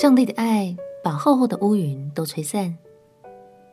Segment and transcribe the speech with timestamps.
[0.00, 2.74] 上帝的爱把厚厚的乌云都吹散。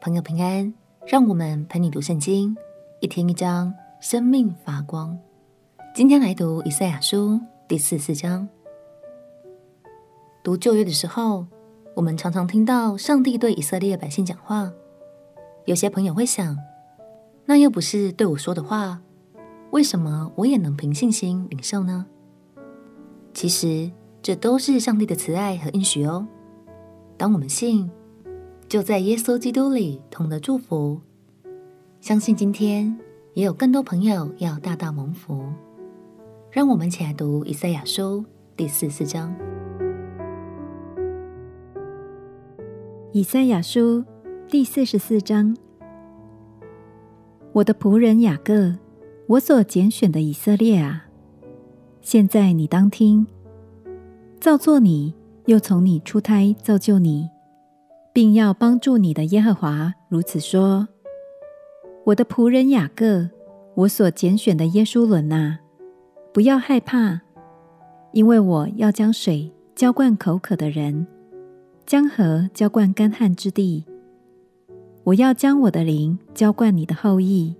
[0.00, 0.72] 朋友平安，
[1.04, 2.56] 让我们陪你读圣经，
[3.00, 5.18] 一天一章，生命发光。
[5.92, 8.48] 今天来读以赛亚书第四四章。
[10.44, 11.44] 读旧约的时候，
[11.96, 14.72] 我们常常听到上帝对以色列百姓讲话。
[15.64, 16.56] 有些朋友会想，
[17.46, 19.02] 那又不是对我说的话，
[19.72, 22.06] 为什么我也能凭信心领受呢？
[23.34, 23.90] 其实。
[24.22, 26.24] 这都是上帝的慈爱和应许哦。
[27.16, 27.90] 当我们信，
[28.68, 31.00] 就在耶稣基督里同得祝福。
[32.00, 32.96] 相信今天
[33.34, 35.44] 也有更多朋友要大大蒙福。
[36.52, 38.24] 让我们一起来读以赛亚书
[38.56, 39.34] 第四十四章。
[43.10, 44.04] 以赛亚书
[44.46, 45.56] 第四十四章：
[47.52, 48.76] 我的仆人雅各，
[49.26, 51.06] 我所拣选的以色列啊，
[52.00, 53.26] 现在你当听。
[54.42, 55.14] 造作你，
[55.46, 57.30] 又从你出胎造就你，
[58.12, 60.88] 并要帮助你的耶和华如此说：
[62.06, 63.30] 我的仆人雅各，
[63.76, 65.60] 我所拣选的耶书仑哪，
[66.34, 67.20] 不要害怕，
[68.10, 71.06] 因为我要将水浇灌口渴的人，
[71.86, 73.84] 江河浇灌干旱之地。
[75.04, 77.54] 我要将我的灵浇灌你的后裔，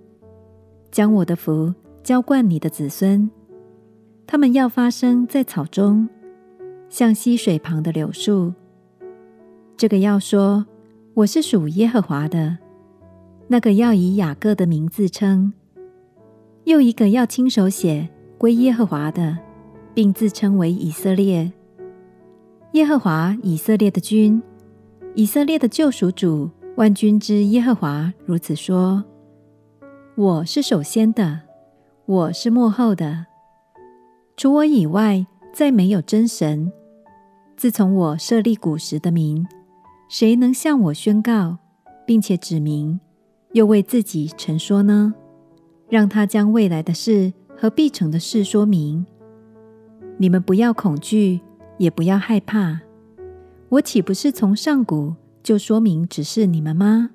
[0.91, 1.73] 将我的福
[2.03, 3.31] 浇灌你的子孙。
[4.27, 6.09] 他们要发生在草中。
[6.93, 8.53] 像溪水旁的柳树，
[9.75, 10.63] 这个要说
[11.15, 12.55] 我是属耶和华的；
[13.47, 15.51] 那个要以雅各的名字称；
[16.65, 19.35] 又一个要亲手写归耶和华的，
[19.95, 21.51] 并自称为以色列。
[22.73, 24.39] 耶和华以色列的君，
[25.15, 29.03] 以色列的救赎主，万军之耶和华如此说：
[30.13, 31.39] 我是首先的，
[32.05, 33.25] 我是末后的，
[34.37, 36.71] 除我以外，再没有真神。
[37.63, 39.47] 自从我设立古时的名，
[40.09, 41.59] 谁能向我宣告，
[42.05, 42.99] 并且指明，
[43.53, 45.13] 又为自己陈说呢？
[45.87, 49.05] 让他将未来的事和必成的事说明。
[50.17, 51.39] 你们不要恐惧，
[51.77, 52.81] 也不要害怕。
[53.69, 57.11] 我岂不是从上古就说明指示你们吗？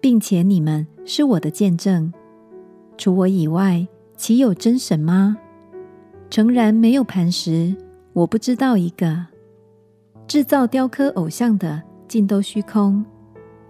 [0.00, 2.10] 并且你们是我的见证。
[2.96, 3.86] 除我以外，
[4.16, 5.36] 岂有真神吗？
[6.30, 7.76] 诚然没有磐石，
[8.14, 9.33] 我不知道一个。
[10.26, 13.04] 制造雕刻偶像的尽都虚空，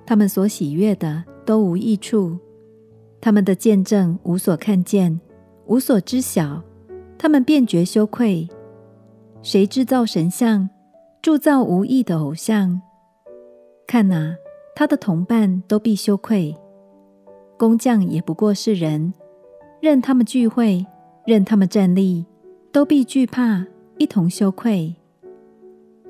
[0.07, 2.39] 他们所喜悦的都无益处，
[3.21, 5.21] 他们的见证无所看见，
[5.67, 6.63] 无所知晓，
[7.19, 8.49] 他们便觉羞愧。
[9.43, 10.71] 谁制造神像，
[11.21, 12.81] 铸造无益的偶像？
[13.87, 14.37] 看哪，
[14.75, 16.57] 他的同伴都必羞愧。
[17.59, 19.13] 工匠也不过是人，
[19.81, 20.87] 任他们聚会，
[21.27, 22.25] 任他们站立，
[22.73, 23.67] 都必惧怕，
[23.99, 24.95] 一同羞愧。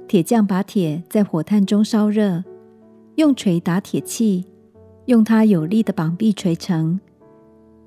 [0.06, 2.44] 铁匠把铁在火炭中烧热，
[3.16, 4.44] 用锤打铁器，
[5.06, 7.00] 用他有力的膀臂锤成。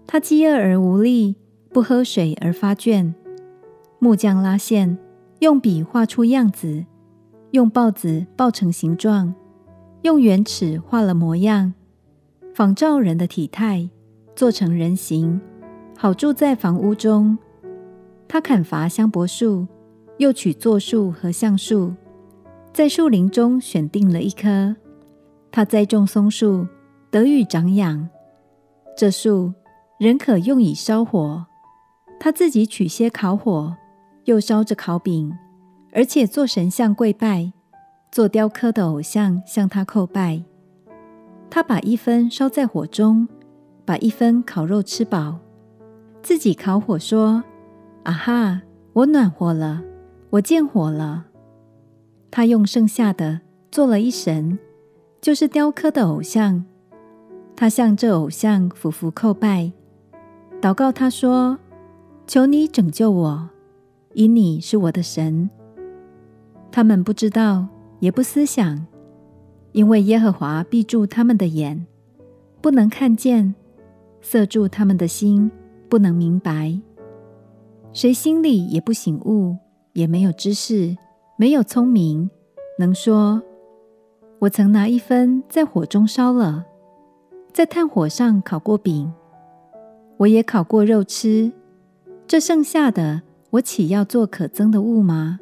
[0.06, 1.36] 他饥饿而无力，
[1.70, 3.14] 不喝水而发倦。
[4.00, 4.98] 木匠拉线，
[5.40, 6.86] 用笔画出样子，
[7.52, 9.34] 用刨子刨成形状，
[10.02, 11.74] 用圆尺画了模样，
[12.54, 13.90] 仿照人的体态，
[14.36, 15.40] 做成人形，
[15.96, 17.38] 好住在房屋中。
[18.28, 19.68] 他砍伐香柏树，
[20.18, 21.94] 又取柞树和橡树。
[22.78, 24.76] 在树林中选定了一棵，
[25.50, 26.68] 他栽种松树，
[27.10, 28.08] 得以长养。
[28.96, 29.52] 这树
[29.98, 31.44] 仍可用以烧火，
[32.20, 33.76] 他自己取些烤火，
[34.26, 35.34] 又烧着烤饼，
[35.92, 37.52] 而且做神像跪拜，
[38.12, 40.44] 做雕刻的偶像向他叩拜。
[41.50, 43.28] 他把一分烧在火中，
[43.86, 45.40] 把一分烤肉吃饱，
[46.22, 47.44] 自己烤火说
[48.06, 48.62] ：“啊哈，
[48.94, 49.82] 我暖和了，
[50.30, 51.26] 我见火了。”
[52.30, 54.58] 他用剩下的做了一神，
[55.22, 56.66] 就是雕刻的偶像。
[57.56, 59.72] 他向这偶像俯伏叩拜，
[60.62, 61.58] 祷告他说
[62.28, 63.50] ：“求你拯救我，
[64.14, 65.50] 因你是我的神。”
[66.72, 67.68] 他们不知道，
[68.00, 68.86] 也不思想，
[69.72, 71.88] 因为耶和华闭住他们的眼，
[72.62, 73.56] 不能看见；
[74.22, 75.50] 塞住他们的心，
[75.90, 76.80] 不能明白。
[77.94, 79.58] 谁心里也不醒悟，
[79.94, 80.96] 也没有知识。
[81.40, 82.28] 没有聪明，
[82.80, 83.40] 能说
[84.42, 86.66] ：“我曾拿一分在火中烧了，
[87.54, 89.14] 在炭火上烤过饼，
[90.18, 91.52] 我也烤过肉吃。
[92.26, 95.40] 这剩下的，我岂要做可憎的物吗？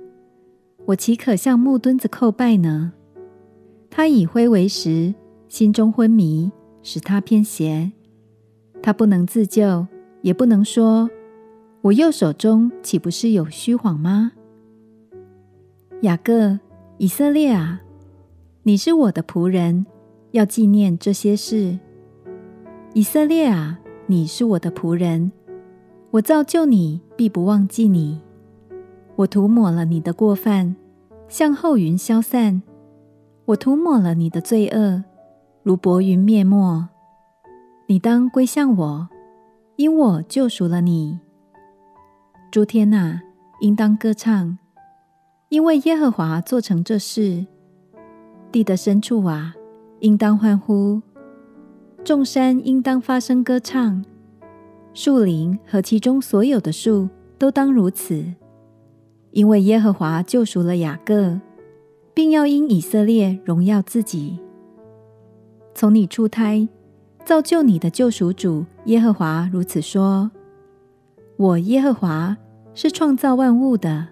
[0.88, 2.92] 我岂可向木墩子叩拜呢？
[3.90, 5.16] 他以灰为食，
[5.48, 6.52] 心中昏迷，
[6.84, 7.90] 使他偏邪。
[8.84, 9.88] 他不能自救，
[10.22, 11.10] 也不能说：
[11.84, 14.34] 我右手中岂不是有虚谎吗？”
[16.02, 16.60] 雅各，
[16.98, 17.82] 以色列啊，
[18.64, 19.86] 你是我的仆人，
[20.32, 21.80] 要纪念这些事。
[22.94, 25.32] 以色列啊，你是我的仆人，
[26.12, 28.22] 我造就你，必不忘记你。
[29.16, 30.76] 我涂抹了你的过犯，
[31.30, 32.62] 像后云消散；
[33.46, 35.04] 我涂抹了你的罪恶，
[35.64, 36.90] 如薄云灭没。
[37.88, 39.10] 你当归向我，
[39.78, 41.20] 因我救赎了你。
[42.52, 43.22] 诸天哪，
[43.62, 44.58] 应当歌唱，
[45.50, 47.46] 因为耶和华做成这事。
[48.52, 49.54] 地的深处啊，
[50.00, 51.02] 应当欢呼。
[52.04, 54.06] 众山应当发声歌唱，
[54.94, 58.24] 树林和其中所有的树都当如此，
[59.32, 61.42] 因为耶和华救赎了雅各，
[62.14, 64.40] 并要因以色列荣耀自己。
[65.74, 66.70] 从你出胎
[67.26, 70.32] 造就你的救赎主耶和华如此说：
[71.36, 72.38] 我耶和华
[72.74, 74.08] 是创造万物的，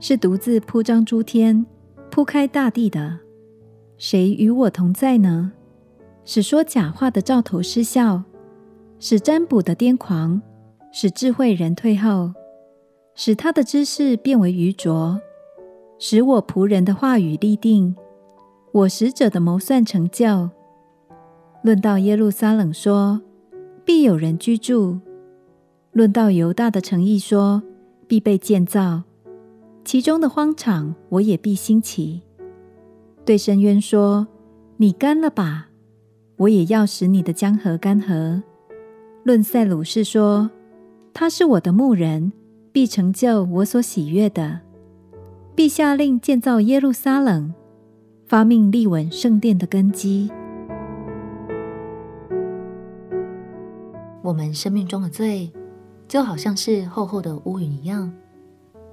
[0.00, 1.64] 是独自铺张诸天、
[2.10, 3.18] 铺开大地的，
[3.98, 5.52] 谁与我同在呢？
[6.24, 8.22] 使说假话的兆头失效，
[8.98, 10.40] 使占卜的癫狂，
[10.90, 12.32] 使智慧人退后，
[13.14, 15.20] 使他的知识变为愚拙，
[15.98, 17.94] 使我仆人的话语立定，
[18.72, 20.48] 我使者的谋算成就。
[21.62, 23.20] 论到耶路撒冷说，
[23.84, 24.98] 必有人居住；
[25.92, 27.62] 论到犹大的诚意说，
[28.06, 29.02] 必被建造，
[29.84, 32.22] 其中的荒场我也必兴起。
[33.24, 34.26] 对深渊说：
[34.76, 35.68] 你干了吧！
[36.36, 38.42] 我也要使你的江河干涸。
[39.24, 40.50] 论塞鲁士说，
[41.12, 42.32] 他是我的牧人，
[42.72, 44.60] 必成就我所喜悦的，
[45.54, 47.52] 必下令建造耶路撒冷，
[48.26, 50.30] 发命立稳圣殿的根基。
[54.22, 55.50] 我们生命中的罪，
[56.08, 58.10] 就好像是厚厚的乌云一样，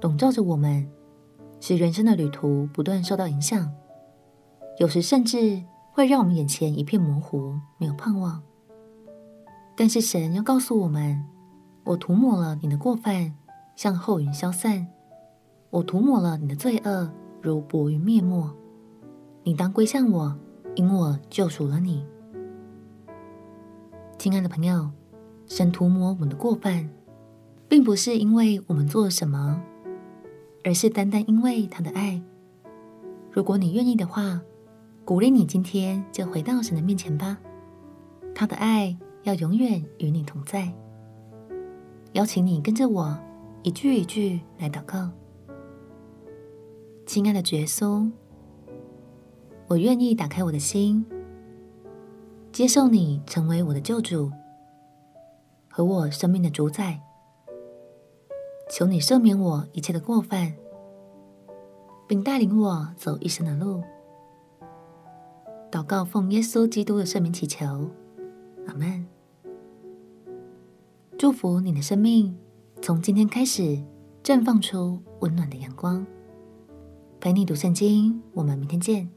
[0.00, 0.88] 笼罩着我们，
[1.60, 3.72] 使人生的旅途不断受到影响，
[4.78, 5.62] 有时甚至，
[5.92, 8.40] 会让我们眼前一片模糊，没有盼望。
[9.76, 11.24] 但是神要告诉我们：
[11.84, 13.34] 我涂抹了你的过犯，
[13.74, 14.86] 像后云消散；
[15.70, 17.10] 我涂抹了你的罪恶，
[17.42, 18.54] 如薄云灭没。
[19.42, 20.36] 你当归向我，
[20.74, 22.04] 因我救赎了你。
[24.18, 24.90] 亲爱的朋友，
[25.46, 26.88] 神涂抹我们的过犯，
[27.68, 29.62] 并不是因为我们做了什么，
[30.68, 32.20] 而是单单因为他的爱。
[33.32, 34.38] 如果你愿意的话，
[35.02, 37.38] 鼓励你今天就回到神的面前吧，
[38.34, 40.70] 他的爱要永远与你同在。
[42.12, 43.18] 邀请你跟着我
[43.62, 45.08] 一句一句来祷告。
[47.06, 48.06] 亲爱的耶稣，
[49.68, 51.02] 我愿意打开我的心，
[52.52, 54.30] 接受你成为我的救主
[55.70, 57.00] 和我生命的主宰。
[58.70, 60.54] 求你赦免我一切的过犯，
[62.06, 63.82] 并带领我走一生的路。
[65.70, 67.90] 祷告，奉耶稣基督的圣名祈求，
[68.66, 69.06] 阿门。
[71.18, 72.36] 祝福你的生命，
[72.80, 73.82] 从今天开始
[74.22, 76.06] 绽放出温暖的阳光。
[77.20, 79.08] 陪你读圣经，我们明天见。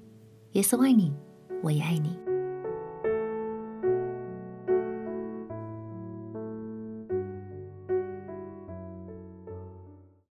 [0.53, 1.13] 耶稣爱你，
[1.61, 2.17] 我也爱你。